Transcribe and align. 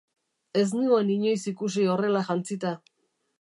Ez 0.61 0.63
nuen 0.77 1.11
inoiz 1.17 1.43
ikusi 1.51 1.85
horrela 1.93 2.25
jantzita. 2.31 2.73